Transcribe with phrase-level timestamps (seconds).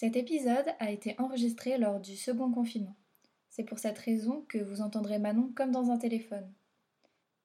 [0.00, 2.96] Cet épisode a été enregistré lors du second confinement.
[3.50, 6.50] C'est pour cette raison que vous entendrez Manon comme dans un téléphone.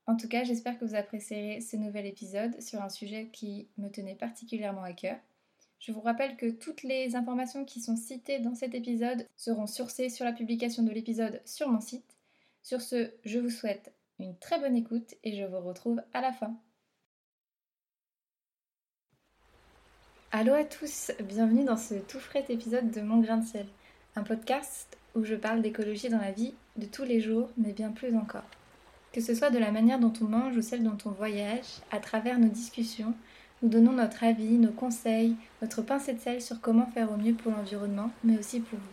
[0.07, 3.89] En tout cas, j'espère que vous apprécierez ce nouvel épisode sur un sujet qui me
[3.89, 5.17] tenait particulièrement à cœur.
[5.79, 10.07] Je vous rappelle que toutes les informations qui sont citées dans cet épisode seront sourcées
[10.07, 12.15] sur la publication de l'épisode sur mon site.
[12.63, 16.31] Sur ce, je vous souhaite une très bonne écoute et je vous retrouve à la
[16.31, 16.57] fin.
[20.37, 23.67] Allô à tous, bienvenue dans ce tout frais épisode de Mon Grain de Ciel,
[24.17, 27.91] un podcast où je parle d'écologie dans la vie de tous les jours, mais bien
[27.91, 28.43] plus encore.
[29.13, 31.99] Que ce soit de la manière dont on mange ou celle dont on voyage, à
[31.99, 33.13] travers nos discussions,
[33.63, 37.33] nous donnons notre avis, nos conseils, notre pincée de sel sur comment faire au mieux
[37.33, 38.85] pour l'environnement, mais aussi pour vous.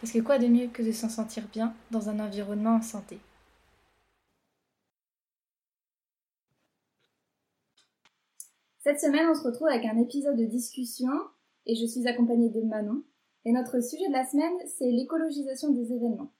[0.00, 3.18] Parce que quoi de mieux que de s'en sentir bien dans un environnement en santé?
[8.86, 11.10] Cette semaine, on se retrouve avec un épisode de discussion
[11.66, 13.02] et je suis accompagnée de Manon.
[13.44, 16.30] Et notre sujet de la semaine, c'est l'écologisation des événements.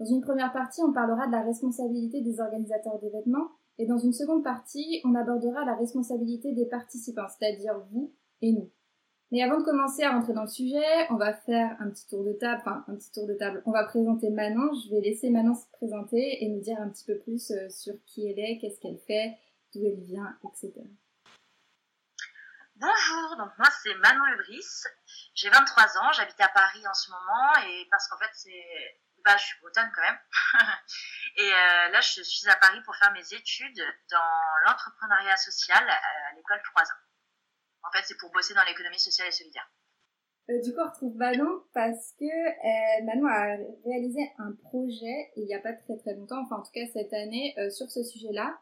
[0.00, 4.12] Dans une première partie, on parlera de la responsabilité des organisateurs d'événements et dans une
[4.12, 8.68] seconde partie, on abordera la responsabilité des participants, c'est-à-dire vous et nous.
[9.30, 12.24] Mais avant de commencer à rentrer dans le sujet, on va faire un petit tour
[12.24, 13.62] de table, enfin un petit tour de table.
[13.64, 14.72] On va présenter Manon.
[14.72, 17.94] Je vais laisser Manon se présenter et nous dire un petit peu plus euh, sur
[18.06, 19.34] qui elle est, qu'est-ce qu'elle fait,
[19.72, 20.82] d'où elle vient, etc.
[22.82, 24.82] Bonjour, donc moi c'est Manon Ebris,
[25.34, 28.98] j'ai 23 ans, j'habite à Paris en ce moment et parce qu'en fait c'est...
[29.24, 30.18] Bah, je suis bretonne quand même.
[31.36, 36.34] et euh, là je suis à Paris pour faire mes études dans l'entrepreneuriat social à
[36.34, 37.02] l'école 3 ans.
[37.84, 39.70] En fait c'est pour bosser dans l'économie sociale et solidaire.
[40.50, 45.44] Euh, du coup, on retrouve Manon parce que euh, Manon a réalisé un projet il
[45.46, 48.58] n'y a pas très très longtemps, enfin en tout cas cette année, sur ce sujet-là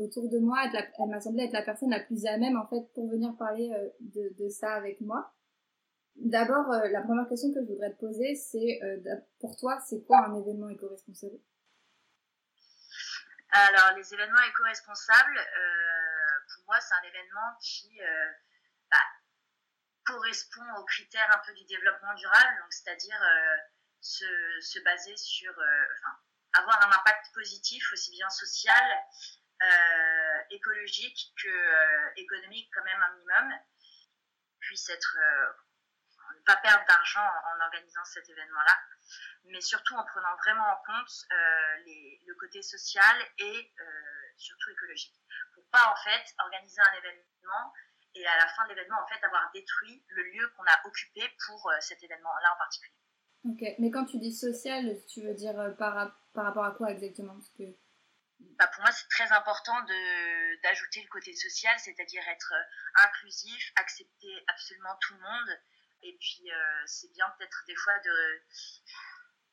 [0.00, 2.92] autour de moi, elle, m'a semblé être la personne la plus à même en fait
[2.94, 3.88] pour venir parler euh,
[4.38, 5.32] de, ça avec moi.
[6.16, 10.02] D'abord, euh, la première question que je voudrais te poser, c'est euh, pour toi, c'est
[10.04, 11.38] quoi un événement éco-responsable?
[13.52, 15.40] Alors, les événements éco-responsables,
[16.54, 17.98] pour moi, c'est un événement qui
[18.90, 18.96] bah,
[20.04, 23.20] correspond aux critères un peu du développement durable, donc c'est-à-dire
[24.00, 24.24] se,
[24.60, 26.14] se, baser sur, enfin,
[26.52, 28.84] avoir un impact positif aussi bien social
[30.50, 33.58] écologique que euh, économique quand même un minimum,
[34.58, 35.52] puisse être euh,
[36.38, 38.76] ne pas perdre d'argent en, organisant cet événement-là,
[39.44, 41.26] mais surtout en prenant vraiment en compte
[41.86, 43.72] le côté social et
[44.36, 45.14] surtout écologique.
[45.54, 47.72] Pour pas en fait organiser un événement
[48.14, 51.22] et à la fin de l'événement en fait avoir détruit le lieu qu'on a occupé
[51.46, 52.94] pour cet événement-là en particulier.
[53.44, 57.38] Ok, mais quand tu dis social, tu veux dire par, par rapport à quoi exactement?
[58.58, 59.74] Bah, pour moi, c'est très important
[60.62, 65.58] d'ajouter le côté social, c'est-à-dire être euh, inclusif, accepter absolument tout le monde.
[66.02, 68.42] Et puis, euh, c'est bien peut-être des fois de,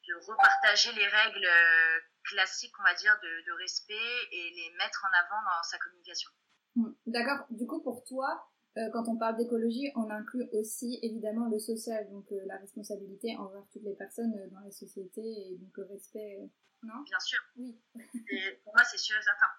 [0.07, 5.05] de repartager les règles euh, classiques, on va dire, de, de, respect et les mettre
[5.05, 6.31] en avant dans sa communication.
[7.05, 7.45] D'accord.
[7.49, 8.51] Du coup, pour toi,
[8.93, 13.83] quand on parle d'écologie, on inclut aussi évidemment le social, donc la responsabilité envers toutes
[13.83, 16.49] les personnes dans la société et donc le respect
[16.83, 17.01] non?
[17.01, 17.39] Bien sûr.
[17.55, 17.79] Oui.
[18.63, 19.49] pour moi, c'est sûr et certain.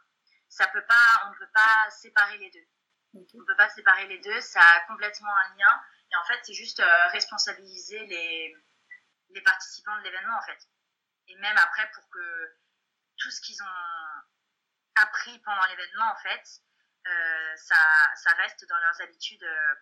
[0.48, 2.66] Ça peut pas, on ne peut pas séparer les deux.
[3.14, 5.82] On ne peut pas séparer les deux, ça a complètement un lien.
[6.12, 8.54] Et en fait, c'est juste euh, responsabiliser les,
[9.30, 10.68] les participants de l'événement, en fait.
[11.28, 12.56] Et même après, pour que
[13.16, 14.22] tout ce qu'ils ont
[14.96, 16.62] appris pendant l'événement, en fait,
[17.08, 17.76] euh, ça,
[18.16, 19.74] ça, reste dans leurs habitudes, euh,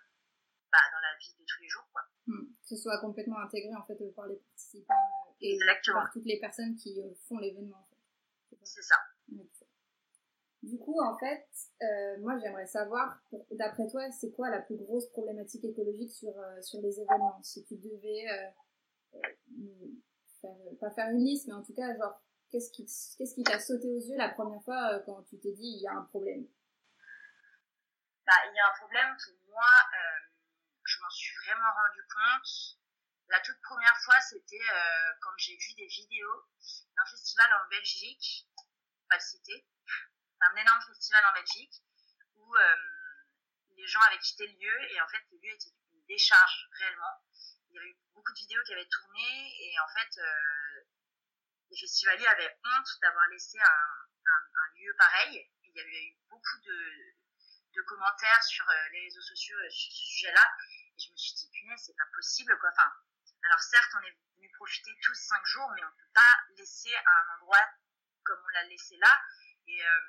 [0.73, 2.03] bah, dans la vie de tous les jours, quoi.
[2.27, 2.47] Hmm.
[2.63, 4.95] Que ce soit complètement intégré, en fait, par les participants
[5.41, 5.59] et
[5.93, 7.89] par toutes les personnes qui euh, font l'événement.
[8.63, 8.97] C'est ça.
[10.63, 11.47] Du coup, en fait,
[11.83, 13.21] euh, moi j'aimerais savoir,
[13.53, 17.41] d'après toi, c'est quoi la plus grosse problématique écologique sur, euh, sur les événements?
[17.43, 18.27] Si tu devais,
[20.41, 22.21] faire, pas faire une liste, mais en tout cas, genre,
[22.51, 25.77] qu'est-ce qui qu'est-ce qui t'a sauté aux yeux la première fois quand tu t'es dit
[25.77, 26.47] il y a un problème?
[28.27, 29.71] Bah, Il y a un problème pour moi,
[30.85, 32.77] je m'en suis vraiment rendu compte
[33.29, 36.47] la toute première fois, c'était euh, quand j'ai vu des vidéos
[36.97, 38.47] d'un festival en Belgique,
[39.09, 39.67] pas le citer,
[40.41, 41.83] un énorme festival en Belgique,
[42.35, 42.77] où euh,
[43.77, 47.21] les gens avaient quitté le lieu et en fait le lieu était une décharge réellement.
[47.69, 50.85] Il y avait eu beaucoup de vidéos qui avaient tourné et en fait euh,
[51.71, 55.51] les festivaliers avaient honte d'avoir laissé un, un, lieu pareil.
[55.65, 57.17] Il y avait eu beaucoup de,
[57.77, 60.47] de commentaires sur les réseaux sociaux sur ce sujet-là
[60.97, 62.71] et je me suis dit punaise c'est pas possible quoi.
[62.71, 62.91] Enfin
[63.47, 66.95] alors certes, on est venu profiter tous cinq jours, mais on ne peut pas laisser
[66.97, 67.63] un endroit
[68.25, 69.23] comme on l'a laissé là.
[69.69, 70.01] Et, euh,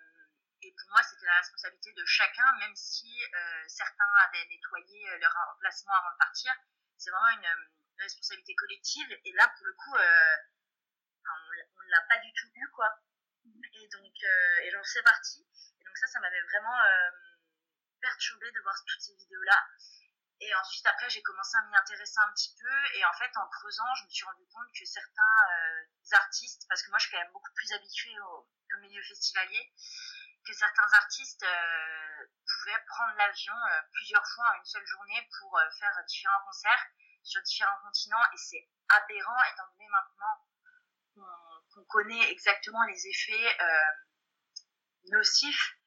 [0.64, 5.36] et pour moi, c'était la responsabilité de chacun, même si euh, certains avaient nettoyé leur
[5.54, 6.52] emplacement avant de partir.
[6.98, 7.70] C'est vraiment une,
[8.00, 9.12] responsabilité collective.
[9.26, 13.02] Et là, pour le coup, on ne l'a pas du tout eu, quoi.
[13.46, 14.14] Et donc,
[14.62, 15.48] et j'en fais partie.
[15.82, 16.78] Et donc ça, ça m'avait vraiment
[18.52, 19.66] de voir toutes ces vidéos-là.
[20.40, 22.98] Et ensuite, après, j'ai commencé à m'y intéresser un petit peu.
[22.98, 25.36] Et en fait, en creusant, je me suis rendu compte que certains
[26.12, 28.48] artistes, parce que moi, je suis quand même beaucoup plus habituée au,
[28.82, 29.74] milieu festivalier,
[30.46, 35.58] que certains artistes euh, pouvaient prendre l'avion euh, plusieurs fois en une seule journée pour
[35.58, 36.86] euh, faire différents concerts
[37.24, 40.46] sur différents continents et c'est aberrant étant donné maintenant
[41.74, 43.58] qu'on connaît exactement les effets
[45.10, 45.78] nocifs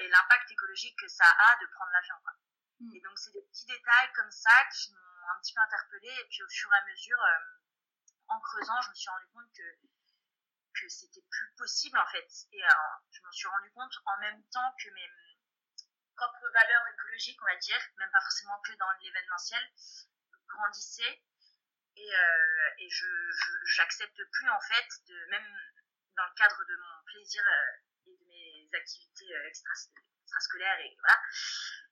[0.00, 2.14] et l'impact écologique que ça a de prendre l'avion.
[2.80, 2.94] Mm.
[2.94, 6.26] Et donc c'est des petits détails comme ça qui m'ont un petit peu interpellée et
[6.28, 7.22] puis au fur et à mesure,
[8.28, 9.62] en creusant, je me suis rendu compte que
[10.80, 12.28] que c'était plus possible en fait.
[12.52, 15.08] Et alors, je m'en suis rendu compte en même temps que mes
[16.16, 19.62] propres valeurs écologiques, on va dire, même pas forcément que dans l'événementiel,
[20.48, 21.22] grandissaient.
[21.96, 23.06] Et, euh, et je
[23.76, 25.46] j'accepte plus en fait, de, même
[26.16, 27.91] dans le cadre de mon plaisir euh,
[28.74, 31.20] activités euh, extrascolaires et voilà,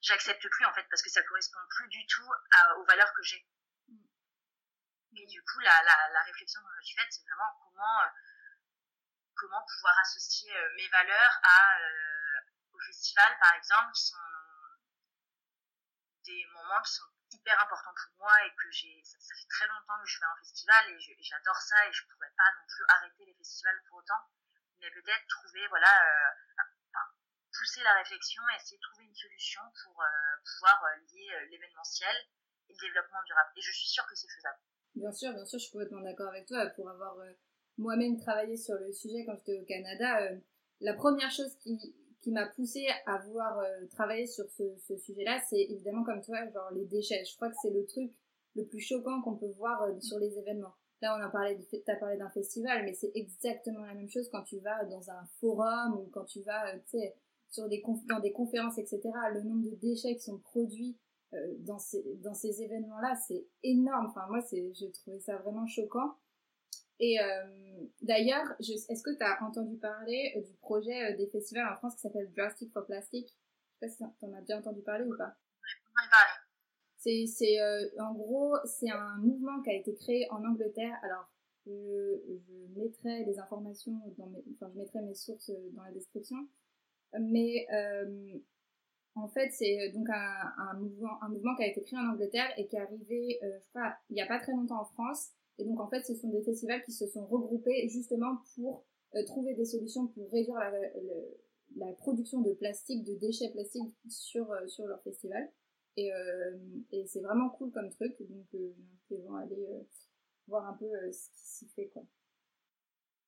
[0.00, 2.30] j'accepte plus en fait parce que ça correspond plus du tout
[2.78, 3.46] aux valeurs que j'ai.
[3.88, 4.06] Mm.
[5.16, 8.10] Et du coup, la, la, la réflexion que je me suis faite, c'est vraiment comment
[9.40, 12.40] comment pouvoir associer euh, mes valeurs à, euh,
[12.72, 14.16] au festival, par exemple, qui sont
[16.24, 19.98] des moments qui sont hyper importants pour moi et que j'ai ça, fait très longtemps
[20.02, 23.24] que je vais en festival et j'adore ça et je pourrais pas non plus arrêter
[23.24, 24.20] les festivals pour autant
[24.80, 26.30] mais peut-être trouver voilà euh,
[26.90, 27.04] enfin,
[27.52, 30.78] pousser la réflexion et essayer de trouver une solution pour pouvoir
[31.12, 32.16] lier l'événementiel
[32.68, 34.58] et le développement durable et je suis sûre que c'est faisable
[34.94, 37.16] bien sûr bien sûr je suis complètement d'accord avec toi pour avoir
[37.80, 40.36] moi-même travaillé sur le sujet quand j'étais au Canada, euh,
[40.80, 41.78] la première chose qui,
[42.20, 46.38] qui m'a poussée à vouloir euh, travailler sur ce, ce sujet-là, c'est évidemment comme toi,
[46.52, 47.24] genre les déchets.
[47.24, 48.12] Je crois que c'est le truc
[48.54, 50.74] le plus choquant qu'on peut voir euh, sur les événements.
[51.02, 54.42] Là, on a parlé, t'as parlé d'un festival, mais c'est exactement la même chose quand
[54.42, 57.14] tu vas dans un forum ou quand tu vas, tu sais,
[57.48, 59.00] sur des dans des conférences, etc.
[59.32, 60.98] Le nombre de déchets qui sont produits
[61.60, 64.06] dans ces dans ces événements-là, c'est énorme.
[64.10, 66.16] Enfin, moi, c'est, j'ai trouvé ça vraiment choquant.
[67.00, 67.44] Et euh,
[68.02, 71.94] d'ailleurs, est-ce que tu as entendu parler euh, du projet euh, des festivals en France
[71.94, 73.26] qui s'appelle Drastic for Plastic?
[73.26, 75.34] Je sais pas si tu en as déjà entendu parler ou pas.
[77.00, 77.58] C'est, c'est
[77.98, 80.96] en gros, c'est un mouvement qui a été créé en Angleterre.
[81.02, 81.26] Alors,
[81.66, 82.20] je,
[82.76, 86.36] mettrai les informations mes, enfin, je mettrai mes sources dans la description.
[87.18, 87.66] Mais
[89.14, 92.66] en fait, c'est donc un, mouvement, un mouvement qui a été créé en Angleterre et
[92.66, 95.30] qui est arrivé, je crois, il n'y a pas très longtemps en France
[95.60, 99.22] et donc, en fait, ce sont des festivals qui se sont regroupés justement pour euh,
[99.24, 100.72] trouver des solutions pour réduire la,
[101.76, 105.50] la, production de plastique, de déchets plastiques sur, euh, sur leur festival.
[105.96, 106.56] Et, euh,
[106.92, 108.14] et c'est vraiment cool comme truc.
[108.20, 109.66] Donc, ils vont aller
[110.46, 112.02] voir un peu ce qui s'y fait, quoi.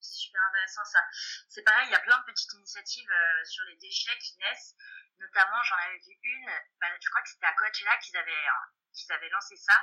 [0.00, 0.98] C'est super intéressant ça.
[1.48, 3.14] C'est pareil, il y a plein de petites initiatives
[3.44, 4.74] sur les déchets qui naissent.
[5.20, 6.50] Notamment, j'en avais vu une,
[6.80, 8.48] bah, je crois que c'était à Coachella qu'ils avaient
[8.92, 9.74] qu'ils avaient lancé ça.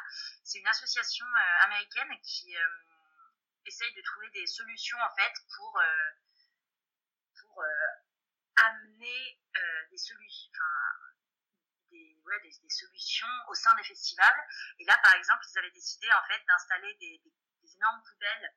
[0.43, 2.61] C'est une association euh, américaine qui euh,
[3.65, 6.11] essaye de trouver des solutions en fait pour euh,
[7.41, 7.63] pour
[8.57, 9.39] amener
[9.91, 10.51] des solutions
[12.39, 14.45] des, solutions au sein des festivals
[14.77, 17.21] et là par exemple ils avaient décidé en fait d'installer des,
[17.75, 18.53] énormes poubelles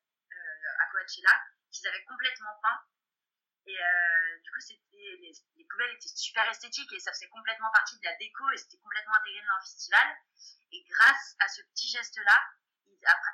[0.81, 1.31] à Coachella
[1.71, 2.83] qu'ils avaient complètement peint
[3.67, 4.59] et euh, du coup,
[4.93, 8.57] les, les, poubelles étaient super esthétiques et ça faisait complètement partie de la déco et
[8.57, 10.17] c'était complètement intégré dans le festival.
[10.73, 12.39] Et grâce à ce petit geste-là,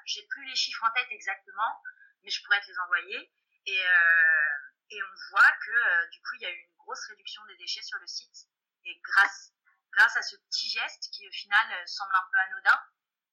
[0.04, 1.82] j'ai plus les chiffres en tête exactement,
[2.22, 3.32] mais je pourrais te les envoyer.
[3.66, 4.58] Et, euh,
[4.90, 7.56] et on voit que euh, du coup, il y a eu une grosse réduction des
[7.56, 8.48] déchets sur le site.
[8.84, 9.52] Et grâce,
[9.98, 12.78] grâce à ce petit geste qui au final euh, semble un peu anodin,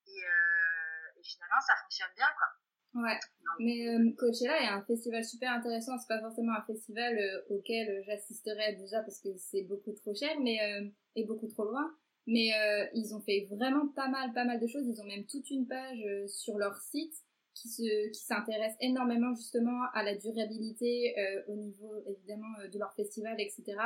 [0.09, 2.49] et, euh, et finalement, ça fonctionne bien, quoi.
[2.95, 3.19] Ouais,
[3.59, 5.97] mais euh, Coachella est un festival super intéressant.
[5.97, 10.39] C'est pas forcément un festival euh, auquel j'assisterais déjà parce que c'est beaucoup trop cher,
[10.39, 11.93] mais euh, et beaucoup trop loin.
[12.27, 12.49] Mais
[12.95, 14.87] ils ont fait vraiment pas mal, pas mal de choses.
[14.87, 17.13] Ils ont même toute une page sur leur site
[17.53, 21.13] qui se, qui s'intéresse énormément justement à la durabilité
[21.47, 23.77] au niveau évidemment de leur festival, etc.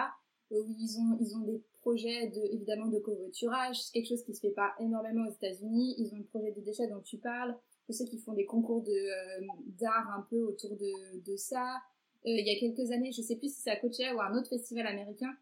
[0.51, 4.41] Où ils ont, ils ont des projets de, évidemment de covoiturage, quelque chose qui se
[4.41, 5.95] fait pas énormément aux États-Unis.
[5.97, 7.55] Ils ont le projet de déchets dont tu parles
[7.89, 9.47] je sais qu'ils font des concours de euh,
[9.79, 11.75] d'art un peu autour de, de ça.
[12.25, 14.37] Euh, il y a quelques années, je sais plus si c'est à Coachella ou un
[14.37, 15.33] autre festival américain,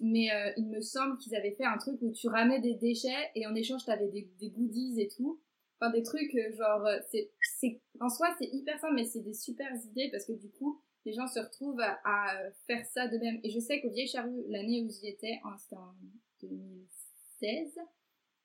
[0.00, 3.30] mais euh, il me semble qu'ils avaient fait un truc où tu ramais des déchets
[3.34, 5.40] et en échange tu avais des, des goodies et tout.
[5.80, 9.68] Enfin des trucs genre c'est c'est en soi c'est hyper simple mais c'est des super
[9.86, 13.40] idées parce que du coup les gens se retrouvent à, faire ça de même.
[13.42, 15.94] Et je sais qu'au Vieille Charrue, l'année où j'y étais, c'était en
[16.42, 17.78] 2016,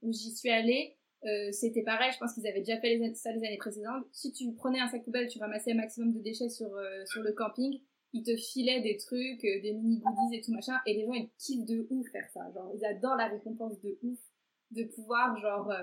[0.02, 3.46] où j'y suis allée, euh, c'était pareil, je pense qu'ils avaient déjà fait ça les
[3.46, 4.06] années précédentes.
[4.12, 7.22] Si tu prenais un sac poubelle, tu ramassais un maximum de déchets sur, euh, sur
[7.22, 7.82] le camping,
[8.14, 11.14] ils te filaient des trucs, euh, des mini goodies et tout machin, et les gens
[11.14, 12.50] ils kiffent de ouf faire ça.
[12.54, 14.20] Genre, ils adorent la récompense de ouf
[14.72, 15.74] de pouvoir, genre,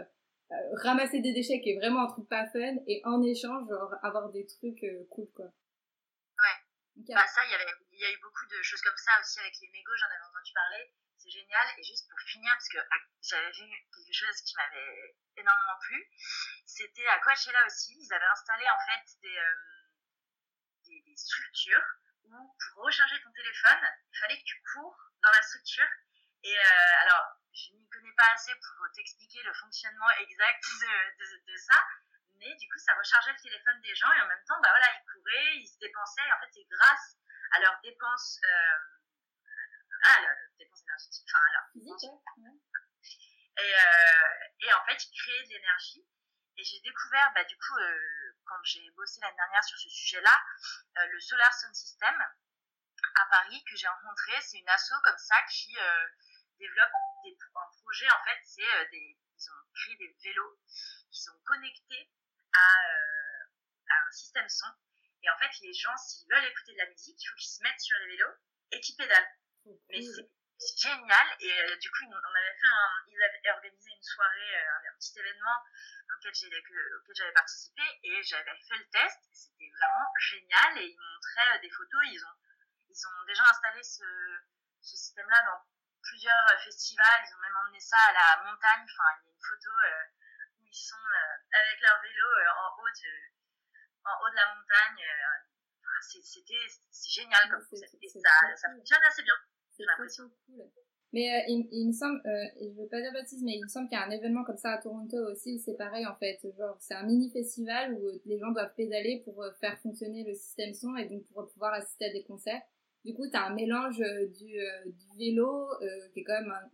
[0.74, 4.30] ramasser des déchets qui est vraiment un truc pas fun, et en échange, genre, avoir
[4.30, 5.52] des trucs cool, quoi.
[6.96, 9.38] Bah, ça, il y avait, il y a eu beaucoup de choses comme ça aussi
[9.40, 10.92] avec les mégots, j'en avais entendu parler.
[11.18, 11.68] C'est génial.
[11.78, 16.08] Et juste pour finir, parce que ah, j'avais vu quelque chose qui m'avait énormément plu,
[16.64, 19.54] c'était à Coachella aussi, ils avaient installé en fait des, euh,
[20.86, 21.84] des, structures
[22.24, 23.80] où pour recharger ton téléphone,
[24.12, 25.88] il fallait que tu cours dans la structure.
[26.42, 31.56] Et euh, alors, je n'y connais pas assez pour t'expliquer le fonctionnement exact de, de,
[31.56, 31.82] ça,
[32.38, 35.04] du coup, ça rechargeait le téléphone des gens et en même temps, bah voilà, ils
[35.12, 36.26] couraient, ils se dépensaient.
[36.26, 37.16] Et en fait, c'est grâce
[37.52, 38.40] à leurs dépenses.
[38.44, 38.78] Euh,
[40.04, 41.66] ah, la dépense énergétique, enfin, alors.
[41.72, 42.60] Physique, ouais.
[43.58, 46.06] Et, euh, et en fait, il créait de l'énergie.
[46.58, 50.32] Et j'ai découvert, bah, du coup, euh, quand j'ai bossé l'année dernière sur ce sujet-là,
[51.08, 52.14] le Solar Sun System
[53.14, 54.32] à Paris que j'ai rencontré.
[54.42, 55.76] C'est une asso comme ça qui
[56.58, 56.92] développe
[57.24, 58.10] des, un projet.
[58.10, 60.58] En fait, c'est des, ils ont créé des vélos
[61.10, 62.10] qui sont connectés
[62.56, 63.44] à, euh,
[63.90, 64.66] à un système son.
[65.22, 67.62] Et en fait, les gens, s'ils veulent écouter de la musique, il faut qu'ils se
[67.62, 68.34] mettent sur les vélos
[68.72, 69.32] et qu'ils pédalent.
[69.90, 70.00] Mais
[70.58, 71.26] c'est génial.
[71.40, 74.96] Et euh, du coup, on avait fait un, ils avaient organisé une soirée, euh, un,
[74.98, 75.58] petit événement
[76.16, 76.32] auquel
[77.14, 79.20] j'avais participé et j'avais fait le test.
[79.32, 82.00] C'était vraiment génial et ils montraient euh, des photos.
[82.06, 82.36] Ils ont,
[82.88, 84.04] ils ont déjà installé ce,
[84.80, 85.60] ce système-là dans
[86.02, 87.24] plusieurs festivals.
[87.26, 88.86] Ils ont même emmené ça à la montagne.
[88.86, 89.70] Enfin, il y a une photo
[90.66, 91.06] où ils sont
[91.54, 92.26] avec leur vélo
[92.58, 93.14] en haut de,
[94.02, 95.02] en haut de la montagne.
[96.02, 99.34] c'était, c'est génial comme ça, ça fonctionne assez bien.
[99.70, 100.70] C'est trop cool.
[101.12, 103.68] Mais euh, il, il, me semble, euh, je veux pas dire bêtise, mais il me
[103.68, 106.38] semble qu'il y a un événement comme ça à Toronto aussi, c'est pareil en fait.
[106.58, 110.24] Genre, c'est un mini festival où euh, les gens doivent pédaler pour euh, faire fonctionner
[110.24, 112.60] le système son et donc pour pouvoir assister à des concerts.
[113.04, 115.68] Du coup, t'as un mélange du, du vélo
[116.12, 116.70] qui est quand même un,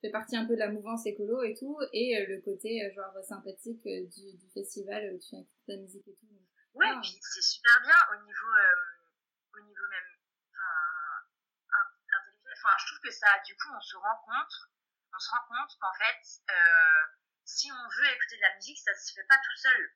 [0.00, 3.82] fait partie un peu de la mouvance écolo et tout, et le côté genre sympathique
[3.82, 6.26] du, du festival où tu écoutes la musique et tout.
[6.74, 8.54] ouais, et puis c'est super bien au niveau,
[9.54, 10.18] au niveau même
[12.58, 14.54] enfin, je trouve que ça, du coup, on se rend compte,
[15.14, 17.06] on se rend compte qu'en fait, euh,
[17.44, 19.90] si on veut écouter de la musique, ça se fait pas tout seul.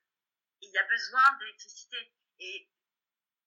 [0.61, 2.69] Il y a besoin d'électricité et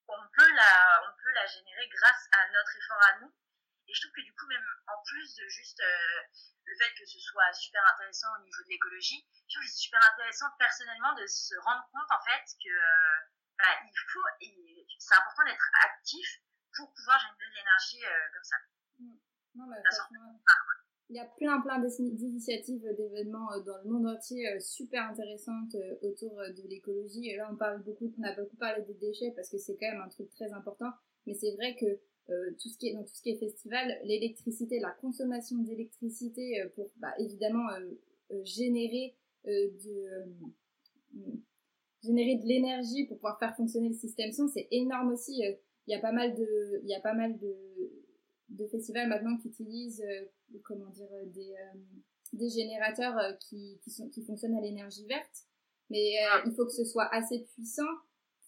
[0.08, 3.34] on peut la, on peut la générer grâce à notre effort à nous.
[3.87, 6.21] Et je trouve que du coup, même en plus de juste euh,
[6.64, 9.87] le fait que ce soit super intéressant au niveau de l'écologie, je trouve que c'est
[9.87, 13.19] super intéressant personnellement de se rendre compte en fait que euh,
[13.59, 14.26] bah, il faut,
[14.99, 16.43] c'est important d'être actif
[16.75, 18.57] pour pouvoir générer de l'énergie euh, comme ça.
[19.55, 20.43] Non, mais franchement,
[21.09, 26.69] il y a plein, plein d'initiatives, d'événements dans le monde entier super intéressantes autour de
[26.69, 27.31] l'écologie.
[27.31, 29.87] Et là, on parle beaucoup, on a beaucoup parlé des déchets parce que c'est quand
[29.87, 30.93] même un truc très important.
[31.25, 31.87] Mais c'est vrai que
[32.59, 36.90] tout ce qui est dans tout ce qui est festival, l'électricité, la consommation d'électricité pour
[36.97, 37.66] bah, évidemment
[38.42, 39.14] générer
[39.45, 40.26] de
[42.02, 45.42] générer de l'énergie pour pouvoir faire fonctionner le système son, c'est énorme aussi.
[45.87, 47.54] Il y a pas mal de il y a pas mal de
[48.50, 50.25] de festivals maintenant qui utilisent euh,
[50.62, 51.78] comment dire euh, des euh,
[52.33, 55.45] des générateurs qui qui sont qui fonctionnent à l'énergie verte
[55.90, 56.14] mais
[56.45, 57.87] il faut que ce soit assez puissant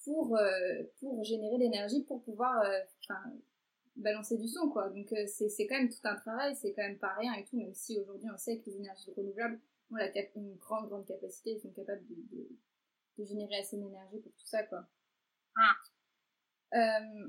[0.05, 0.37] pour
[0.99, 2.61] pour générer l'énergie pour pouvoir
[3.05, 3.21] enfin
[3.99, 4.89] balancer du son quoi.
[4.91, 7.57] Donc c'est c'est quand même tout un travail c'est quand même pas rien et tout
[7.57, 11.53] même si aujourd'hui on sait que les énergies renouvelables ont la une grande grande capacité
[11.53, 12.49] ils sont capables de, de,
[13.19, 14.87] de générer assez d'énergie pour tout ça quoi.
[16.75, 17.29] Euh,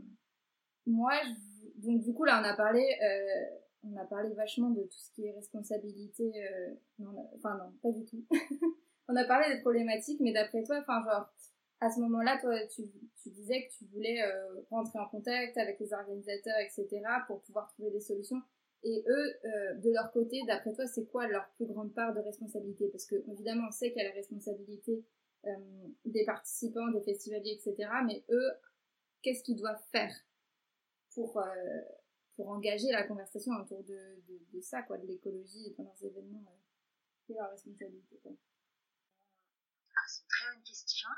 [0.85, 4.81] moi je donc du coup là on a parlé euh, on a parlé vachement de
[4.83, 8.25] tout ce qui est responsabilité euh, non, enfin non pas du tout.
[9.11, 11.33] On a parlé des problématiques mais d'après toi enfin genre
[11.81, 12.83] à ce moment-là toi tu,
[13.25, 17.91] disais que tu voulais euh, rentrer en contact avec les organisateurs etc pour pouvoir trouver
[17.91, 18.41] des solutions
[18.83, 22.21] et eux euh, de leur côté d'après toi c'est quoi leur plus grande part de
[22.21, 22.87] responsabilité?
[22.89, 25.03] Parce que évidemment on sait qu'il y a la responsabilité
[25.45, 25.51] euh,
[26.05, 28.51] des participants des festivaliers etc mais eux
[29.21, 30.13] qu'est-ce qu'ils doivent faire
[31.13, 31.41] pour,
[32.39, 36.45] pour engager la conversation autour de, de, de ça, quoi, de l'écologie dans leurs événements.
[37.27, 38.17] C'est leur responsabilité.
[38.25, 41.09] Ah, c'est une très bonne question.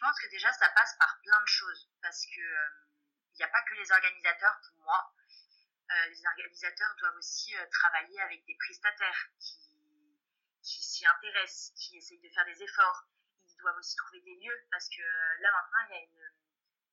[0.00, 1.90] Je pense que déjà, ça passe par plein de choses.
[2.00, 5.14] Parce que il euh, n'y a pas que les organisateurs, pour moi.
[5.90, 9.60] Euh, les organisateurs doivent aussi euh, travailler avec des prestataires qui,
[10.62, 13.10] qui s'y intéressent, qui essayent de faire des efforts.
[13.44, 15.02] Ils doivent aussi trouver des lieux parce que
[15.42, 16.32] là maintenant il y a une,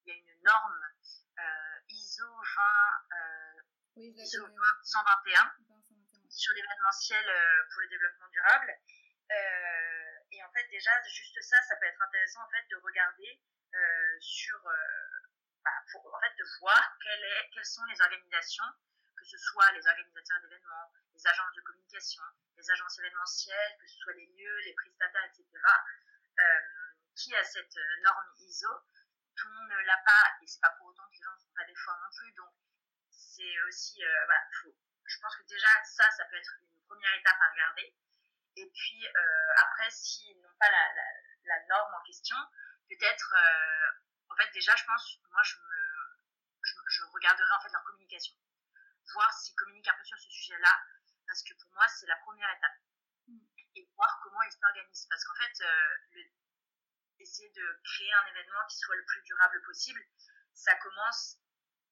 [0.08, 0.84] y a une norme
[1.88, 2.64] ISO 20,
[3.14, 3.62] euh,
[3.96, 4.46] oui, ISO
[4.84, 5.56] 121
[6.28, 7.26] sur l'événementiel
[7.72, 8.74] pour le développement durable.
[10.32, 13.42] Et en fait, déjà, juste ça, ça peut être intéressant en fait de regarder
[14.20, 14.60] sur,
[15.64, 18.66] bah, pour, en fait, de voir quelles sont les organisations,
[19.16, 22.24] que ce soit les organisateurs d'événements, les agences de communication,
[22.58, 25.46] les agences événementielles, que ce soit les lieux, les prestataires, etc.,
[27.16, 28.70] qui a cette norme ISO?
[29.36, 31.40] Tout le monde ne l'a pas et c'est pas pour autant que les gens ne
[31.40, 32.32] font pas d'efforts non plus.
[32.34, 32.54] Donc
[33.10, 37.14] c'est aussi, euh, voilà, faut, je pense que déjà ça, ça peut être une première
[37.14, 37.96] étape à regarder.
[38.58, 41.08] Et puis euh, après, s'ils n'ont pas la, la,
[41.46, 42.38] la, norme en question,
[42.90, 43.92] peut-être, euh,
[44.30, 46.24] en fait déjà, je pense, moi je me,
[46.64, 48.34] je, je regarderai en fait leur communication,
[49.14, 50.74] voir s'ils communiquent un peu sur ce sujet-là,
[51.28, 52.78] parce que pour moi c'est la première étape.
[53.28, 53.40] Mm.
[53.76, 55.64] Et voir comment ils s'organisent, parce qu'en fait,
[56.14, 56.24] le
[57.20, 60.02] essayer de créer un événement qui soit le plus durable possible,
[60.54, 61.38] ça commence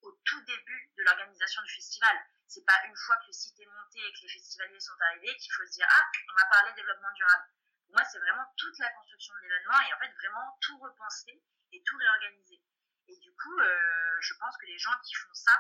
[0.02, 2.16] au tout début de l'organisation du festival.
[2.48, 5.36] C'est pas une fois que le site est monté et que les festivaliers sont arrivés
[5.38, 7.46] qu'il faut se dire ah on va parler développement durable.
[7.86, 11.44] Pour moi c'est vraiment toute la construction de l'événement et en fait vraiment tout repenser
[11.72, 12.62] et tout réorganiser.
[13.08, 15.58] Et du coup euh, je pense que les gens qui font ça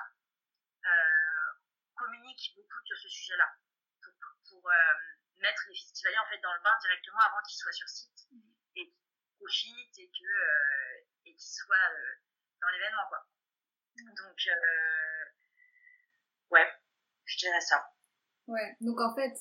[0.85, 1.51] euh,
[1.95, 3.49] communiquent beaucoup sur ce sujet-là
[4.01, 4.13] pour,
[4.49, 4.93] pour, euh,
[5.41, 8.27] mettre les festivaliers en fait dans le bain directement avant qu'ils soient sur site
[8.75, 8.93] et
[9.37, 10.31] profite et que
[11.25, 12.15] et qu'il soit euh,
[12.61, 13.27] dans l'événement quoi.
[13.97, 15.14] Donc euh,
[16.51, 16.67] ouais,
[17.25, 17.83] je dirais ça.
[18.47, 19.33] Ouais, donc en fait,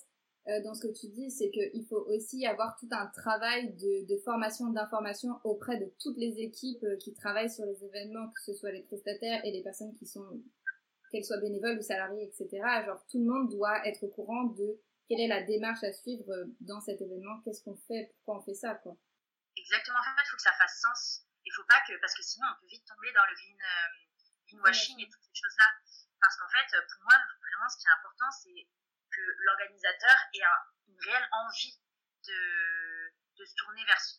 [0.62, 4.20] dans ce que tu dis, c'est qu'il faut aussi avoir tout un travail de, de
[4.22, 8.72] formation, d'information auprès de toutes les équipes qui travaillent sur les événements, que ce soit
[8.72, 10.42] les prestataires et les personnes qui sont,
[11.10, 12.48] qu'elles soient bénévoles ou salariées, etc.
[12.84, 16.32] Genre, tout le monde doit être au courant de quelle est la démarche à suivre
[16.60, 18.96] dans cet événement, qu'est-ce qu'on fait, pourquoi on fait ça, quoi.
[19.56, 19.98] Exactement.
[19.98, 21.26] En fait, il faut que ça fasse sens.
[21.44, 24.62] Il faut pas que, parce que sinon, on peut vite tomber dans le green, euh,
[24.64, 25.68] washing et toutes ces choses-là.
[26.24, 28.68] Parce qu'en fait, pour moi, vraiment, ce qui est important, c'est
[29.12, 30.40] que l'organisateur ait
[30.88, 31.78] une réelle envie
[32.26, 34.16] de, se tourner vers ce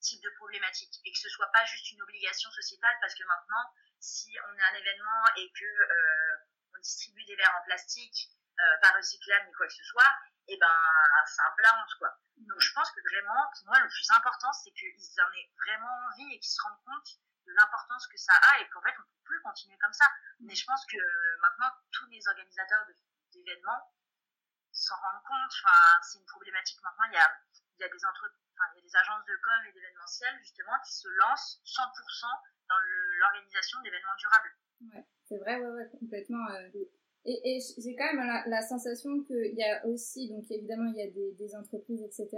[0.00, 3.72] type de problématique et que ce soit pas juste une obligation sociétale parce que maintenant,
[4.00, 6.36] si on est un événement et que euh,
[6.74, 8.28] on distribue des verres en plastique,
[8.60, 10.12] euh, pas recyclables ni quoi que ce soit,
[10.46, 12.20] et eh ben c'est un plat honte quoi.
[12.36, 16.08] Donc je pense que vraiment, pour moi, le plus important, c'est qu'ils en aient vraiment
[16.12, 17.16] envie et qu'ils se rendent compte
[17.54, 20.06] l'importance que ça a et qu'en fait, on ne peut plus continuer comme ça.
[20.40, 20.98] Mais je pense que
[21.40, 22.86] maintenant, tous les organisateurs
[23.32, 23.82] d'événements
[24.72, 25.52] s'en rendent compte.
[25.62, 26.80] Enfin, c'est une problématique.
[26.82, 27.28] Maintenant, il y a,
[27.78, 30.92] il y a des il y a des agences de com et d'événementiel, justement, qui
[30.92, 32.26] se lancent 100%
[32.68, 32.78] dans
[33.18, 34.52] l'organisation d'événements durables.
[34.92, 36.46] Ouais, c'est vrai, ouais, ouais, complètement.
[36.50, 36.68] Euh,
[37.24, 40.96] et, et j'ai quand même la, la sensation qu'il y a aussi, donc évidemment, il
[40.96, 42.28] y a des entreprises, etc.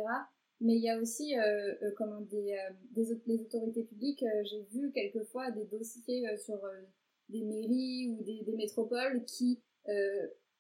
[0.63, 2.57] Mais il y a aussi euh, euh euh, des,
[2.95, 4.23] des, autorités publiques.
[4.23, 6.61] Euh, j'ai vu quelquefois des dossiers sur
[7.29, 9.61] des mairies ou des, métropoles qui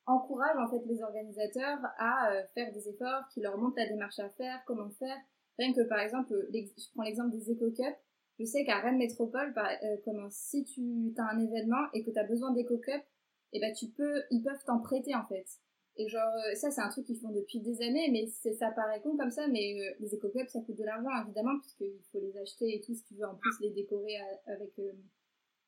[0.06, 4.28] encouragent en fait les organisateurs à faire des efforts, qui leur montrent la démarche à
[4.30, 5.16] faire, comment faire.
[5.58, 7.96] Rien que par exemple, je prends l'exemple des éco-cups.
[8.40, 9.70] Je sais qu'à Rennes Métropole, par,
[10.04, 13.06] comment, si tu as un événement et que tu as besoin d'éco-cups,
[13.52, 15.46] et ben tu peux, ils peuvent t'en prêter en fait.
[15.96, 19.00] Et genre, euh, ça c'est un truc qu'ils font depuis des années, mais ça paraît
[19.02, 22.36] con comme ça, mais euh, les éco-cups ça coûte de l'argent évidemment, puisqu'il faut les
[22.38, 24.92] acheter et tout, si tu veux en plus les décorer avec, euh,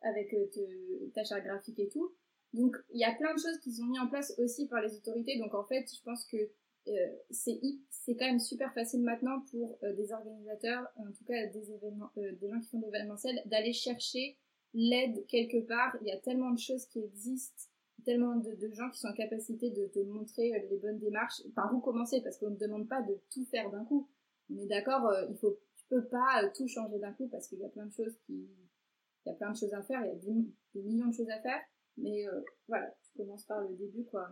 [0.00, 0.34] avec
[1.12, 2.14] ta charte graphique et tout.
[2.54, 4.94] Donc il y a plein de choses qui sont mises en place aussi par les
[4.96, 6.37] autorités, donc en fait je pense que
[7.30, 7.58] c'est
[7.90, 11.60] c'est quand même super facile maintenant pour des organisateurs, en tout cas des
[12.40, 14.38] des gens qui font de l'événementiel, d'aller chercher
[14.74, 15.96] l'aide quelque part.
[16.02, 17.64] Il y a tellement de choses qui existent
[18.04, 21.72] tellement de, gens qui sont en capacité de te montrer euh, les bonnes démarches, par
[21.74, 24.08] où commencer, parce qu'on ne demande pas de tout faire d'un coup.
[24.50, 27.48] On est d'accord, euh, il faut, tu peux pas euh, tout changer d'un coup parce
[27.48, 30.00] qu'il y a plein de choses qui, il y a plein de choses à faire,
[30.04, 31.62] il y a des, millions de choses à faire,
[31.96, 34.28] mais euh, voilà, tu commences par le début, quoi.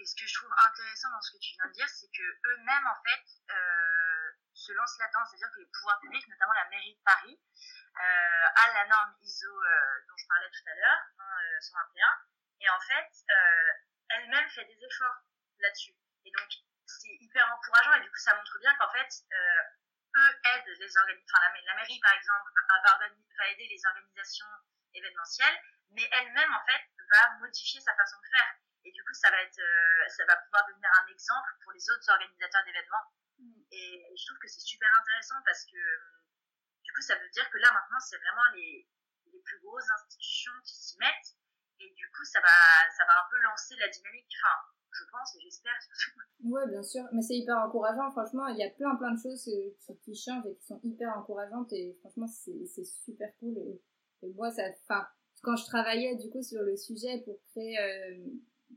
[0.00, 2.22] Et ce que je trouve intéressant dans ce que tu viens de dire, c'est que
[2.22, 3.24] eux-mêmes, en fait,
[4.54, 7.36] se lancent là-dedans, c'est-à-dire que les pouvoirs publics, notamment la mairie de Paris,
[7.98, 13.10] a la norme ISO dont je parlais tout à l'heure, hein, 121, et en fait,
[13.30, 13.70] euh,
[14.10, 15.22] elle-même fait des efforts
[15.58, 15.94] là-dessus.
[16.24, 16.48] Et donc,
[16.86, 19.62] c'est hyper encourageant et du coup, ça montre bien qu'en fait, euh,
[20.16, 24.46] eux aident les organisations, enfin, la, mairie par exemple va, va, aider les organisations
[24.94, 25.58] événementielles,
[25.90, 28.54] mais elle-même en fait va modifier sa façon de faire.
[28.84, 31.90] Et du coup, ça va être, euh, ça va pouvoir devenir un exemple pour les
[31.90, 33.06] autres organisateurs d'événements.
[33.38, 33.62] Mm.
[33.70, 35.78] Et je trouve que c'est super intéressant parce que
[36.82, 38.88] du coup, ça veut dire que là maintenant, c'est vraiment les,
[39.32, 41.36] les plus grosses institutions qui s'y mettent
[41.80, 42.56] et du coup, ça va,
[42.96, 44.30] ça va un peu lancer la dynamique.
[44.42, 44.56] Enfin,
[44.90, 46.20] je pense et j'espère surtout.
[46.44, 47.04] Ouais, bien sûr.
[47.12, 48.10] Mais c'est hyper encourageant.
[48.10, 49.54] Franchement, il y a plein, plein de choses qui,
[50.02, 51.72] qui changent et qui sont hyper encourageantes.
[51.72, 53.58] Et franchement, c'est super cool.
[53.58, 53.80] Et,
[54.34, 55.06] moi, ça, enfin,
[55.42, 58.26] quand je travaillais du coup sur le sujet pour créer, euh,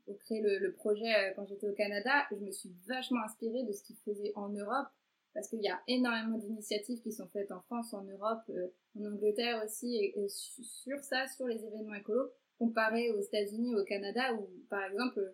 [0.06, 3.84] pour créer le, projet quand j'étais au Canada, je me suis vachement inspirée de ce
[3.84, 4.88] qu'ils faisaient en Europe
[5.34, 8.52] parce qu'il y a énormément d'initiatives qui sont faites en France, en Europe,
[9.00, 12.30] en Angleterre aussi, et, sur ça, sur les événements écolos,
[12.62, 15.34] comparé aux États-Unis, au Canada, où par exemple,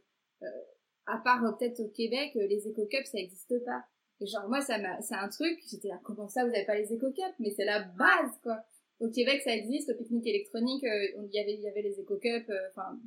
[1.05, 3.83] à part peut-être au Québec, les éco-cups ça n'existe pas.
[4.19, 6.93] Et genre, moi, ça c'est un truc, j'étais là, comment ça, vous avez pas les
[6.93, 7.35] éco-cups?
[7.39, 8.63] Mais c'est la base, quoi.
[8.99, 12.49] Au Québec, ça existe, au pique-nique électronique, euh, il y avait, y avait les éco-cups,
[12.49, 12.99] euh, enfin,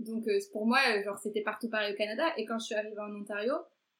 [0.00, 2.24] donc, euh, pour moi, genre, c'était partout pareil au Canada.
[2.36, 3.54] Et quand je suis arrivée en Ontario,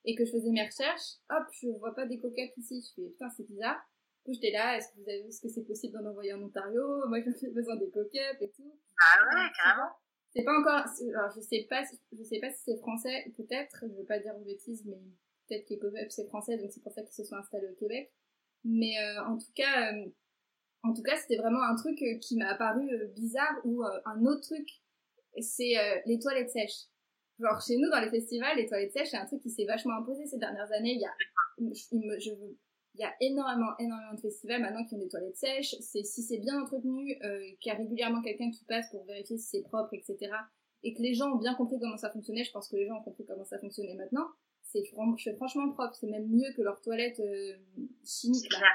[0.04, 2.84] et que je faisais mes recherches, hop, je vois pas d'éco-cups ici.
[2.88, 3.80] Je fais, putain, c'est bizarre.
[4.28, 7.08] J'étais là, est-ce que vous avez vu ce que c'est possible d'en envoyer en Ontario?
[7.08, 8.72] Moi, j'ai besoin d'éco-cups et tout.
[9.00, 9.90] Ah ouais, carrément.
[10.35, 11.82] C'est pas encore, alors, je sais pas,
[12.12, 14.98] je sais pas si c'est français, peut-être, je veux pas dire une bêtise, mais
[15.46, 18.11] peut-être qu'EcoWeb c'est français, donc c'est pour ça qu'ils se sont installés au Québec.
[18.64, 20.06] Mais euh, en tout cas, euh,
[20.85, 24.40] en tout cas, c'était vraiment un truc euh, qui m'a apparu bizarre ou un autre
[24.40, 24.66] truc,
[25.38, 25.74] c'est
[26.06, 26.87] les toilettes sèches.
[27.38, 29.96] Genre chez nous dans les festivals, les toilettes sèches, c'est un truc qui s'est vachement
[29.96, 30.94] imposé ces dernières années.
[30.94, 31.12] Il y a,
[31.58, 32.30] je,
[32.94, 35.74] il y a énormément, énormément de festivals maintenant qui ont des toilettes sèches.
[35.81, 37.18] C'est si c'est bien entretenu,
[37.61, 40.31] qu'il y a régulièrement quelqu'un qui passe pour vérifier si c'est propre, etc.
[40.83, 42.44] Et que les gens ont bien compris comment ça fonctionnait.
[42.44, 44.26] Je pense que les gens ont compris comment ça fonctionnait maintenant
[44.72, 47.57] c'est franchement propre, c'est même mieux que leurs toilettes euh,
[48.05, 48.68] chimiques là.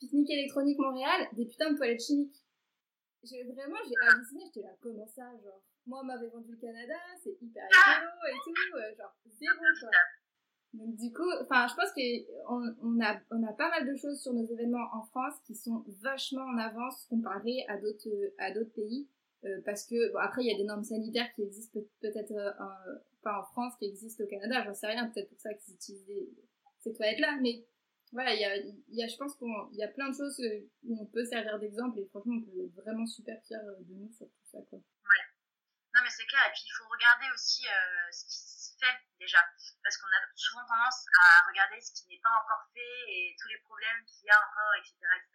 [0.00, 2.44] Pique-nique électronique Montréal, des putains de toilettes chimiques.
[3.22, 5.62] J'ai vraiment j'ai halluciné, j'étais là comment ça genre?
[5.86, 9.90] Moi on m'avait vendu le Canada, c'est hyper écolo et tout, euh, genre zéro quoi.
[10.72, 14.20] Donc du coup, enfin je pense qu'on on a on a pas mal de choses
[14.22, 18.08] sur nos événements en France qui sont vachement en avance comparé à d'autres
[18.38, 19.06] à d'autres pays.
[19.44, 22.94] Euh, parce que bon, après il y a des normes sanitaires qui existent peut-être euh,
[23.22, 26.30] pas en France, qui existent au Canada, j'en sais rien, peut-être pour ça qu'ils utilisent
[26.78, 27.66] ces toilettes-là, mais
[28.12, 30.70] voilà, il y a, y a, je pense qu'il y a plein de choses euh,
[30.84, 34.10] où on peut servir d'exemple et franchement on peut être vraiment super fiers de nous
[34.12, 34.78] sur tout ça quoi.
[34.78, 35.24] Ouais.
[35.94, 37.66] Non mais c'est clair et puis il faut regarder aussi
[38.12, 38.61] ce qui
[39.18, 39.38] déjà
[39.82, 43.48] parce qu'on a souvent tendance à regarder ce qui n'est pas encore fait et tous
[43.48, 45.30] les problèmes qu'il y a encore etc etc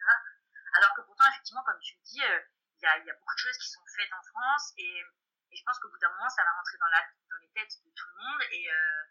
[0.74, 2.22] alors que pourtant effectivement comme tu le dis
[2.78, 5.02] il y a, beaucoup de choses qui sont faites en France et,
[5.50, 7.90] je pense qu'au bout d'un moment, ça va rentrer dans, la, dans les têtes de
[7.90, 9.02] tout le monde et, euh,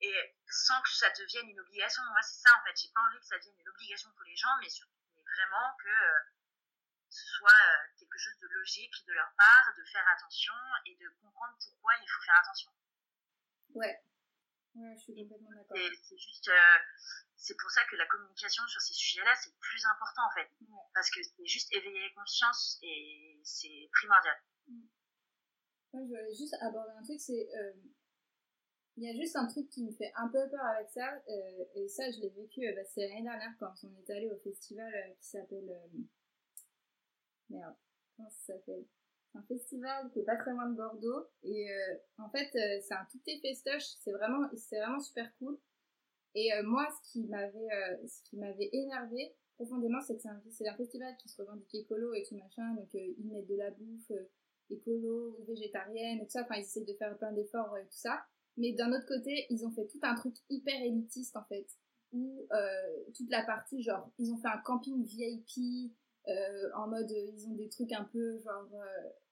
[0.00, 2.02] et sans que ça devienne une obligation.
[2.10, 2.76] Moi, c'est ça en fait.
[2.76, 6.18] J'ai pas envie que ça devienne une obligation pour les gens, mais, vraiment que euh,
[7.10, 10.54] ce soit euh, quelque chose de logique de leur part, de faire attention
[10.86, 12.72] et de comprendre pourquoi il faut faire attention.
[13.74, 14.00] Ouais.
[14.74, 15.78] Ouais, je suis complètement d'accord.
[16.02, 16.78] C'est juste, euh,
[17.36, 20.48] c'est pour ça que la communication sur ces sujets-là, c'est le plus important en fait.
[20.92, 24.36] Parce que c'est juste éveiller les consciences et c'est primordial.
[25.92, 27.48] Moi, je voulais juste aborder un truc, c'est.
[27.56, 27.72] Euh,
[28.98, 31.64] il y a juste un truc qui me fait un peu peur avec ça, euh,
[31.74, 34.90] et ça, je l'ai vécu, bah, c'est l'année dernière quand on est allé au festival
[35.20, 35.70] qui s'appelle.
[37.50, 37.76] merde,
[38.16, 38.86] comment ça s'appelle?
[39.36, 41.68] Un festival qui est pas très loin de Bordeaux et
[42.18, 45.58] en fait c'est un tout petit festoche c'est vraiment c'est vraiment super cool
[46.36, 50.28] et euh, moi, ce qui m'avait, euh, ce qui m'avait énervé profondément, c'est que c'est
[50.28, 53.48] un, c'est un festival qui se revendique écolo et tout machin, donc euh, ils mettent
[53.48, 54.12] de la bouffe
[54.68, 56.42] écolo, végétarienne, et tout ça.
[56.42, 58.22] Enfin, ils essaient de faire plein d'efforts et tout ça.
[58.58, 61.66] Mais d'un autre côté, ils ont fait tout un truc hyper élitiste en fait,
[62.12, 62.46] où
[63.14, 65.92] toute la partie genre, ils ont fait un camping VIP
[66.74, 68.70] en mode, ils ont des trucs un peu genre,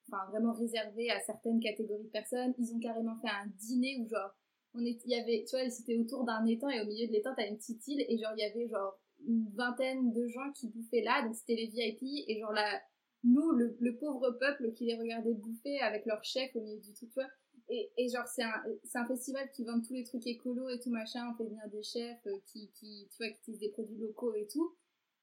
[0.08, 2.54] enfin vraiment réservés à certaines catégories de personnes.
[2.58, 4.34] Ils ont carrément fait un dîner où genre
[4.74, 7.32] on il y avait, tu vois, c'était autour d'un étang et au milieu de l'étang,
[7.36, 10.68] t'as une petite île et genre, il y avait genre une vingtaine de gens qui
[10.68, 12.80] bouffaient là, donc c'était les VIP et genre là,
[13.22, 17.10] nous, le, pauvre peuple qui les regardait bouffer avec leur chef au milieu du truc,
[17.10, 17.30] tu vois.
[17.70, 20.78] Et, et genre, c'est un, c'est un festival qui vend tous les trucs écolos et
[20.78, 23.70] tout machin, on fait venir des chefs euh, qui, qui, tu vois, qui utilisent des
[23.70, 24.74] produits locaux et tout.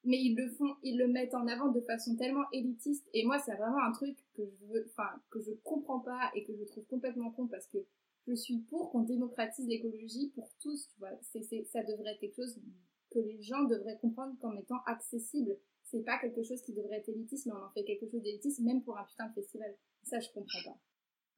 [0.04, 3.08] Mais ils le font, ils le mettent en avant de façon tellement élitiste.
[3.14, 6.44] Et moi, c'est vraiment un truc que je veux, enfin, que je comprends pas et
[6.44, 7.78] que je trouve complètement con parce que
[8.28, 11.12] je suis pour qu'on démocratise l'écologie pour tous, tu vois.
[11.22, 12.60] C'est, ça devrait être quelque chose
[13.12, 15.58] que les gens devraient comprendre comme étant accessible.
[15.84, 18.62] C'est pas quelque chose qui devrait être élitiste, mais on en fait quelque chose d'élitiste,
[18.62, 19.76] même pour un putain de festival.
[20.04, 20.78] Ça, je comprends pas.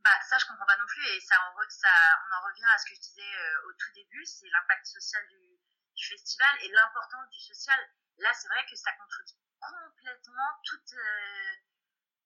[0.04, 2.78] Bah, ça, je comprends pas non plus, et ça, on, ça, on en revient à
[2.78, 5.58] ce que je disais euh, au tout début, c'est l'impact social du,
[5.96, 7.80] du festival et l'importance du social.
[8.18, 11.54] Là, c'est vrai que ça contredit complètement toutes, euh,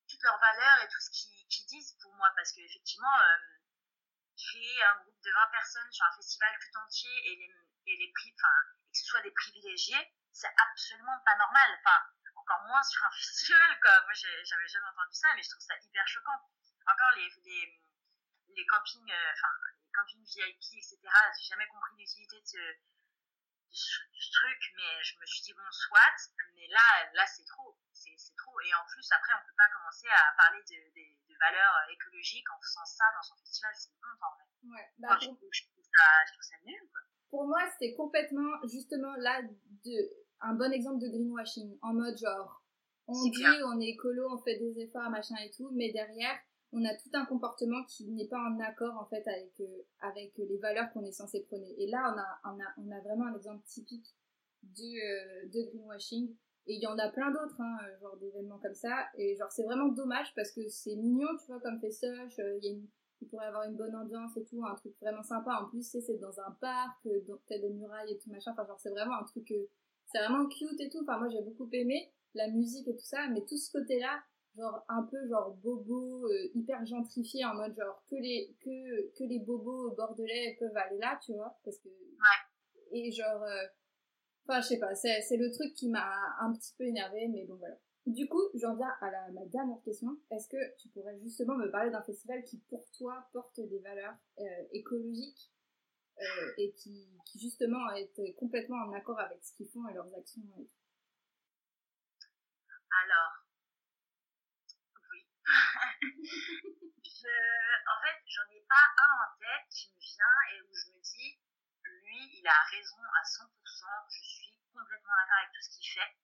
[0.09, 3.37] toutes leurs valeurs et tout ce qu'ils disent pour moi, parce qu'effectivement, euh,
[4.37, 8.11] créer un groupe de 20 personnes sur un festival tout entier et les, et les
[8.13, 8.53] prix, enfin,
[8.91, 11.79] que ce soit des privilégiés, c'est absolument pas normal.
[11.79, 11.99] Enfin,
[12.35, 14.01] encore moins sur un festival, quoi.
[14.01, 16.39] Moi, j'avais jamais entendu ça, mais je trouve ça hyper choquant.
[16.87, 17.81] Encore les, les,
[18.55, 19.33] les campings, euh,
[19.83, 20.99] les campings VIP, etc.
[21.39, 22.57] J'ai jamais compris l'utilité de ce,
[23.71, 26.15] ce, truc, mais je me suis dit, bon, soit,
[26.55, 27.77] mais là, là c'est trop.
[27.93, 28.59] C'est trop.
[28.61, 32.49] Et en plus, après, on peut pas commencer à parler de, de, de valeurs écologiques
[32.51, 33.71] en faisant ça dans son festival.
[33.75, 34.45] C'est honte, en vrai.
[34.63, 37.01] Ouais, bah, je, trouve, je, trouve ça, je, trouve ça, nul, quoi.
[37.29, 39.97] Pour moi, c'était complètement, justement, là, de,
[40.41, 41.77] un bon exemple de greenwashing.
[41.81, 42.63] En mode, genre,
[43.07, 46.39] on dit, on est écolo, on fait des efforts, machin et tout, mais derrière,
[46.73, 50.33] on a tout un comportement qui n'est pas en accord en fait avec euh, avec
[50.37, 51.73] les valeurs qu'on est censé prôner.
[51.77, 54.15] Et là, on a on a vraiment un exemple typique
[54.63, 56.35] de euh, de greenwashing.
[56.69, 59.07] Et il y en a plein d'autres, hein, genre d'événements comme ça.
[59.17, 61.79] Et genre c'est vraiment dommage parce que c'est mignon, tu vois, comme.
[61.83, 62.87] Euh, il
[63.19, 65.59] il pourrait avoir une bonne ambiance et tout, un truc vraiment sympa.
[65.59, 67.07] En plus, c'est dans un parc,
[67.47, 68.51] t'as des murailles et tout machin.
[68.51, 69.51] Enfin genre c'est vraiment un truc,
[70.05, 70.99] c'est vraiment cute et tout.
[71.01, 74.21] Enfin moi j'ai beaucoup aimé la musique et tout ça, mais tout ce côté-là,
[74.57, 79.23] genre un peu genre bobo euh, hyper gentrifié en mode genre que les que que
[79.23, 82.91] les bobos bordelais peuvent aller là tu vois parce que ouais.
[82.91, 83.65] et genre euh,
[84.47, 87.45] enfin je sais pas c'est c'est le truc qui m'a un petit peu énervé mais
[87.45, 87.75] bon voilà.
[88.07, 90.17] Du coup j'en viens à la, ma dernière question.
[90.31, 94.15] Est-ce que tu pourrais justement me parler d'un festival qui pour toi porte des valeurs
[94.39, 95.51] euh, écologiques
[96.57, 100.41] et qui, qui justement est complètement en accord avec ce qu'ils font et leurs actions
[103.03, 103.36] alors
[107.87, 110.99] en fait, j'en ai pas un en tête qui me vient et où je me
[111.01, 111.39] dis,
[111.83, 113.47] lui, il a raison à 100%,
[114.11, 116.15] je suis complètement d'accord avec tout ce qu'il fait.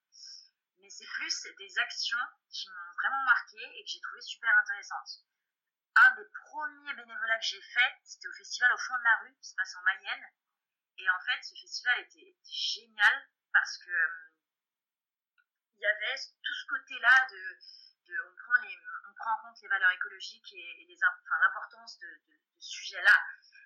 [0.80, 5.24] Mais c'est plus des actions qui m'ont vraiment marqué et que j'ai trouvé super intéressantes.
[5.96, 9.36] Un des premiers bénévolats que j'ai fait, c'était au festival au fond de la rue,
[9.36, 10.28] qui se passe en Mayenne.
[10.98, 14.34] Et en fait, ce festival était, génial parce que euh,
[15.76, 17.60] il y avait tout ce côté-là de,
[18.10, 22.20] on prend en compte les valeurs écologiques et, les, enfin, l'importance de,
[22.60, 23.18] ce sujet-là,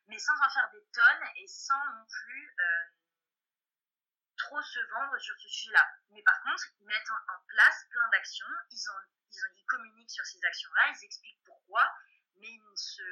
[0.07, 2.83] mais sans en faire des tonnes et sans non plus euh,
[4.37, 5.85] trop se vendre sur ce sujet-là.
[6.09, 8.79] Mais par contre, ils mettent en, place plein d'actions, ils,
[9.55, 11.83] ils communiquent sur ces actions-là, ils expliquent pourquoi,
[12.39, 13.03] mais ils ne se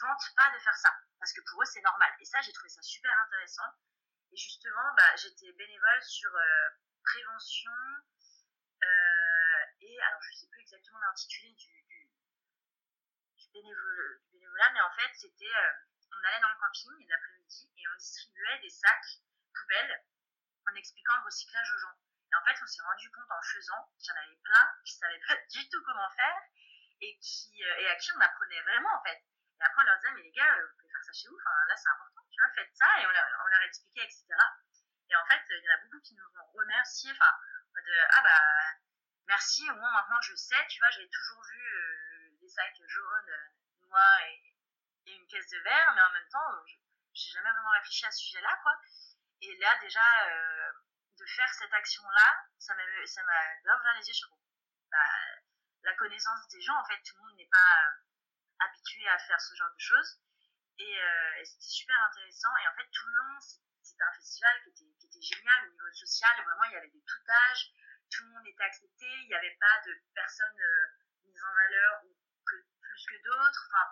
[0.00, 2.12] vantent pas de faire ça, parce que pour eux, c'est normal.
[2.20, 3.70] Et ça, j'ai trouvé ça super intéressant.
[4.32, 6.68] Et justement, bah, j'étais bénévole sur euh,
[7.04, 7.72] prévention,
[8.82, 9.13] euh,
[9.80, 11.84] et alors je sais plus exactement l'intitulé du,
[13.52, 15.72] bénévolat, mais en fait c'était, euh,
[16.10, 19.22] on allait dans le camping l'après-midi et on distribuait des sacs
[19.54, 20.02] poubelles
[20.66, 21.96] en expliquant le recyclage aux gens.
[22.32, 24.92] Et en fait on s'est rendu compte en faisant qu'il y en avait plein qui
[24.94, 26.42] savaient pas du tout comment faire
[27.00, 29.22] et qui euh, et à qui on apprenait vraiment en fait.
[29.22, 31.54] Et après on leur disait mais les gars vous pouvez faire ça chez vous, enfin
[31.68, 34.26] là c'est important, tu vois, faites ça et on leur, on leur expliquait etc.
[35.10, 37.30] Et en fait il y en a beaucoup qui nous ont remercié, enfin
[37.74, 38.84] de ah bah
[39.26, 43.28] merci, au moins maintenant je sais, tu vois, j'ai toujours vu euh, des sacs jaunes,
[43.28, 44.50] euh, noirs et,
[45.06, 46.64] une caisse de verre, mais en même temps, euh,
[47.12, 48.72] j'ai jamais vraiment réfléchi à ce sujet-là, quoi.
[49.42, 50.00] Et là, déjà,
[51.18, 54.30] de faire cette action-là, ça m'a ça m'a ouvert les yeux sur
[54.90, 54.98] bah,
[55.82, 56.76] la connaissance des gens.
[56.78, 57.90] En fait, tout le monde n'est pas
[58.60, 60.20] habitué à faire ce genre de choses.
[60.78, 60.98] Et,
[61.44, 62.56] c'était super intéressant.
[62.56, 63.38] Et en fait, tout le long,
[63.82, 66.32] c'était un festival qui était, génial au niveau social.
[66.42, 67.72] Vraiment, il y avait des tout âges
[68.10, 70.86] tout le monde était accepté, il n'y avait pas de personnes euh,
[71.24, 73.68] mises en valeur ou que, plus que d'autres.
[73.70, 73.86] Enfin,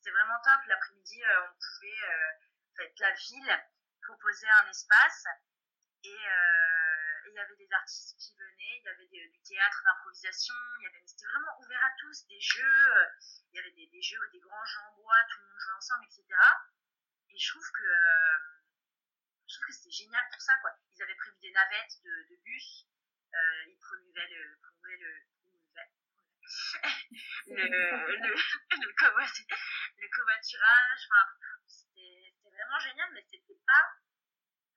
[0.00, 0.60] c'est vraiment top.
[0.66, 2.30] L'après-midi, euh, on pouvait, euh,
[2.72, 3.64] en fait, la ville
[4.02, 5.26] proposer un espace
[6.04, 6.24] et
[7.28, 10.54] il y avait des artistes qui venaient, il y avait du théâtre d'improvisation,
[11.04, 12.88] c'était vraiment ouvert à tous, des jeux,
[13.50, 16.04] il y avait des, jeux, des grands jeux en bois, tout le monde jouait ensemble,
[16.06, 16.24] etc.
[17.30, 17.92] Et je trouve que,
[19.68, 20.72] que c'était génial pour ça, quoi.
[20.96, 22.86] Ils avaient prévu des navettes de, bus,
[23.68, 24.42] il promouvait le,
[24.82, 25.12] le, le,
[27.46, 27.68] le,
[28.16, 28.34] le,
[29.96, 31.00] le covoiturage.
[31.10, 31.24] Enfin,
[31.66, 33.86] c'était vraiment génial, mais c'était pas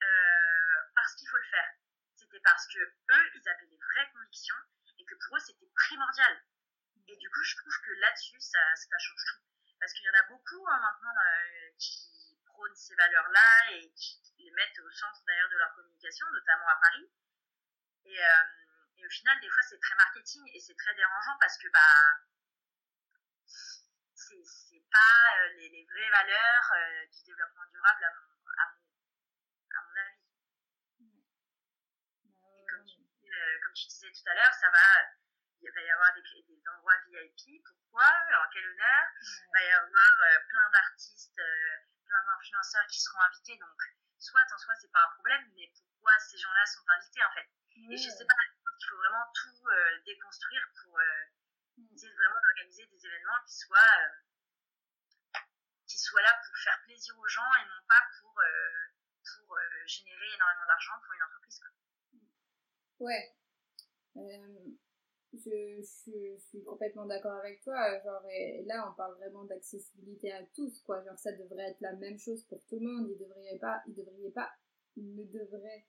[0.03, 1.69] euh, parce qu'il faut le faire.
[2.15, 4.55] C'était parce que eux, ils avaient des vraies convictions
[4.97, 6.43] et que pour eux, c'était primordial.
[7.07, 9.41] Et du coup, je trouve que là-dessus, ça, ça change tout.
[9.79, 14.21] Parce qu'il y en a beaucoup hein, maintenant euh, qui prônent ces valeurs-là et qui
[14.37, 17.09] les mettent au centre d'ailleurs de leur communication, notamment à Paris.
[18.05, 18.43] Et, euh,
[18.97, 21.79] et au final, des fois, c'est très marketing et c'est très dérangeant parce que bah,
[24.45, 28.79] c'est pas euh, les, les, vraies valeurs euh, du développement durable à mon, à mon,
[29.75, 30.23] à mon avis.
[32.43, 34.87] Et comme tu, euh, comme tu, disais tout à l'heure, ça va,
[35.61, 37.63] il va y avoir des, des endroits VIP.
[37.63, 38.07] Pourquoi?
[38.07, 39.03] En quel honneur?
[39.21, 41.41] Il va y avoir plein d'artistes,
[42.05, 43.57] plein d'influenceurs qui seront invités.
[43.57, 43.79] Donc,
[44.21, 47.49] soit en soi, c'est pas un problème, mais pourquoi ces gens-là sont invités en fait
[47.89, 51.03] et je sais pas, il faut vraiment tout euh, déconstruire pour euh,
[51.77, 51.95] mm.
[51.95, 55.39] essayer vraiment d'organiser des événements qui soient, euh,
[55.87, 58.39] qui soient là pour faire plaisir aux gens et non pas pour
[59.37, 61.59] pour générer énormément d'argent pour une entreprise.
[61.59, 61.71] Quoi.
[62.99, 63.35] Ouais.
[65.33, 67.99] Je, je, suis complètement d'accord avec toi.
[68.03, 71.01] Genre, et là, on parle vraiment d'accessibilité à tous, quoi.
[71.03, 73.09] Genre, ça devrait être la même chose pour tout le monde.
[73.09, 74.49] Il devrait pas, il devrait pas,
[74.97, 75.85] il ne devrait,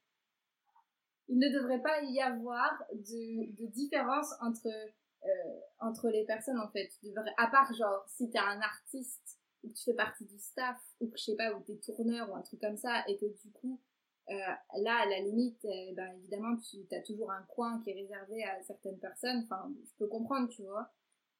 [1.28, 6.70] il ne devrait pas y avoir de, de différence entre, euh, entre les personnes, en
[6.70, 6.90] fait.
[7.02, 10.80] Devrait, à part, genre, si t'es un artiste, ou que tu fais partie du staff,
[11.00, 13.26] ou que je sais pas, ou t'es tourneur, ou un truc comme ça, et que
[13.26, 13.80] du coup,
[14.30, 14.34] euh,
[14.78, 18.44] là, à la limite, euh, ben, évidemment, tu as toujours un coin qui est réservé
[18.44, 19.42] à certaines personnes.
[19.44, 20.90] Enfin, je peux comprendre, tu vois.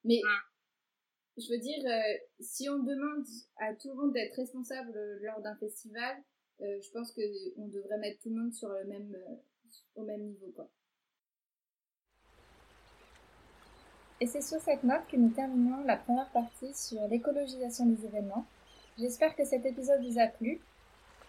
[0.04, 0.20] Mais
[1.36, 3.24] je veux dire, euh, si on demande
[3.58, 4.92] à tout le monde d'être responsable
[5.22, 6.16] lors d'un festival,
[6.60, 9.16] je pense qu'on devrait mettre tout le monde sur le même,
[9.96, 10.68] au même niveau, quoi.
[14.20, 18.46] Et c'est sur cette note que nous terminons la première partie sur l'écologisation des événements.
[18.96, 20.60] J'espère que cet épisode vous a plu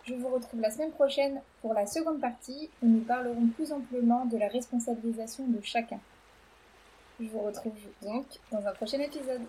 [0.06, 4.26] je vous retrouve la semaine prochaine pour la seconde partie où nous parlerons plus amplement
[4.26, 6.00] de la responsabilisation de chacun.
[7.20, 9.42] Je vous retrouve donc dans un prochain épisode.